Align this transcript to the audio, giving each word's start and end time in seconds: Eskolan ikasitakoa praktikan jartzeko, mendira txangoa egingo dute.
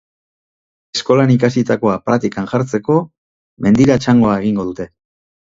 Eskolan 0.99 1.33
ikasitakoa 1.33 1.97
praktikan 2.07 2.49
jartzeko, 2.55 2.97
mendira 3.67 4.01
txangoa 4.07 4.35
egingo 4.43 4.69
dute. 4.73 4.91